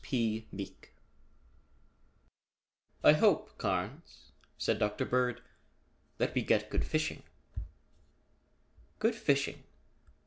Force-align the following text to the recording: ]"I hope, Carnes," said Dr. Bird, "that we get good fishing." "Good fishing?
]"I 3.03 3.13
hope, 3.13 3.55
Carnes," 3.59 4.31
said 4.57 4.79
Dr. 4.79 5.05
Bird, 5.05 5.41
"that 6.17 6.33
we 6.33 6.41
get 6.41 6.71
good 6.71 6.83
fishing." 6.87 7.21
"Good 8.97 9.13
fishing? 9.13 9.61